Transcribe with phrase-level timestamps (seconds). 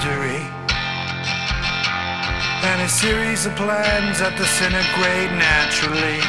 [0.00, 0.40] the mystery.
[2.62, 6.20] And a series of plans that disintegrate naturally.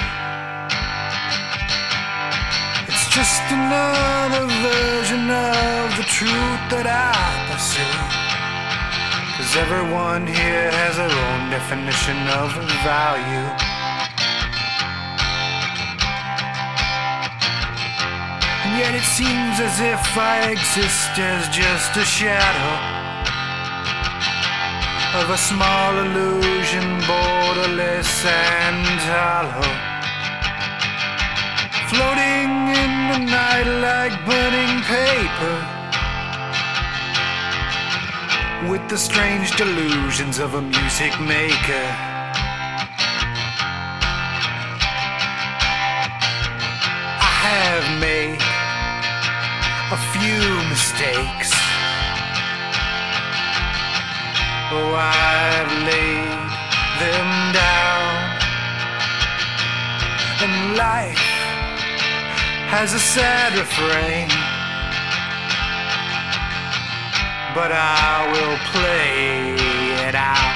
[2.88, 7.16] It's just another version of the truth that I
[7.52, 7.97] pursue.
[9.38, 12.52] Cause everyone here has their own definition of
[12.83, 13.47] value.
[18.63, 23.00] And yet it seems as if I exist as just a shadow
[25.13, 29.71] of a small illusion, borderless and hollow.
[31.89, 35.58] Floating in the night like burning paper.
[38.71, 41.88] With the strange delusions of a music maker.
[47.19, 48.41] I have made
[49.91, 51.70] a few mistakes.
[54.73, 56.31] Oh, I've laid
[57.02, 58.11] them down.
[60.44, 61.27] And life
[62.72, 64.30] has a sad refrain.
[67.53, 69.55] But I will play
[70.08, 70.50] it out.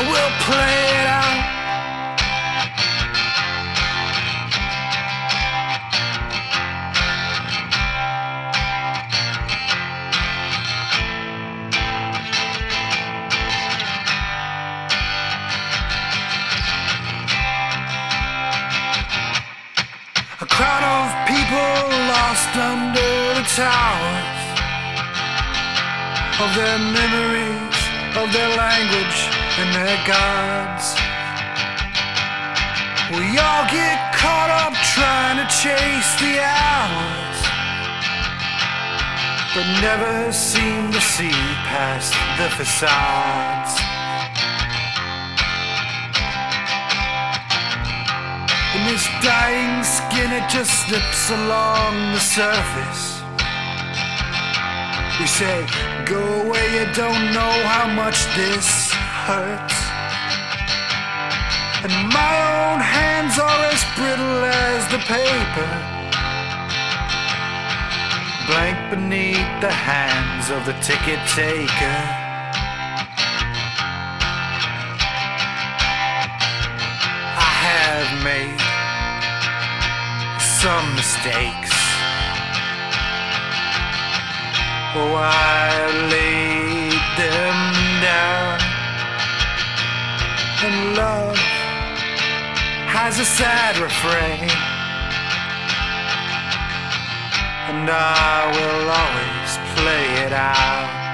[0.00, 1.40] I will play it out.
[20.40, 21.76] A crowd of people
[22.08, 24.40] lost under the towers
[26.40, 27.78] of their memories,
[28.16, 30.96] of their language and their gods.
[33.12, 37.38] We all get caught up trying to chase the hours,
[39.52, 41.36] but never seem to see
[41.68, 43.72] past the facades.
[48.76, 53.20] In this dying skin, it just slips along the surface.
[55.20, 55.66] We say,
[56.06, 58.89] go away, you don't know how much this
[59.30, 59.78] hurts.
[61.84, 65.70] And my own hands are as brittle as the paper.
[68.48, 72.00] Blank beneath the hands of the ticket taker.
[77.46, 78.62] I have made
[80.58, 81.76] some mistakes.
[84.98, 85.89] Oh, I
[93.20, 94.48] a sad refrain.
[97.68, 101.09] And I will always play it out.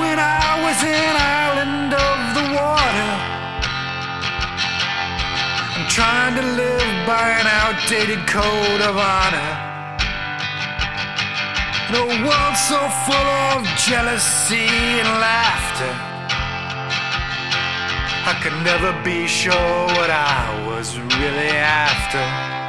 [0.00, 3.12] When I was an island of the water,
[5.74, 9.52] I'm trying to live by an outdated code of honor.
[11.88, 14.68] In a world so full of jealousy
[15.00, 15.92] and laughter,
[18.30, 22.67] I could never be sure what I was really after.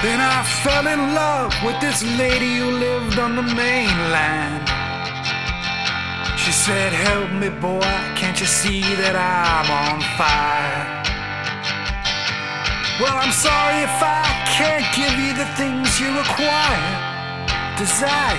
[0.00, 4.62] Then I fell in love with this lady who lived on the mainland.
[6.38, 10.98] She said, Help me, boy, can't you see that I'm on fire?
[13.00, 14.22] Well, I'm sorry if I
[14.54, 16.94] can't give you the things you require,
[17.74, 18.38] desire,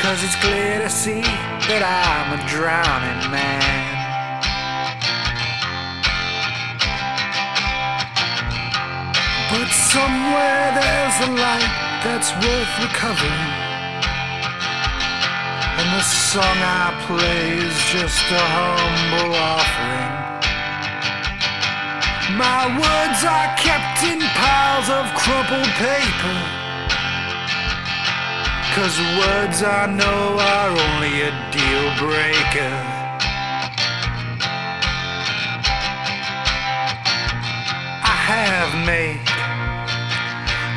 [0.00, 1.20] cause it's clear to see
[1.68, 3.15] that I'm a drowning
[9.96, 11.72] somewhere there's a light
[12.04, 13.46] that's worth recovering.
[15.78, 20.12] And the song I play is just a humble offering.
[22.44, 26.38] My words are kept in piles of crumpled paper.
[28.76, 30.22] Cause words I know
[30.52, 32.76] are only a deal breaker.
[38.12, 39.25] I have made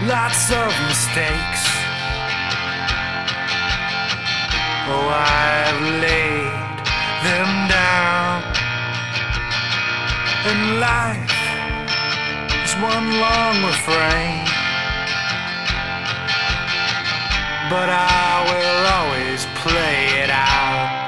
[0.08, 1.64] lots of mistakes.
[4.88, 6.78] Oh, I've laid
[7.24, 8.44] them down.
[10.50, 11.40] And life
[12.64, 14.46] is one long refrain.
[17.70, 20.99] But I will always play it out.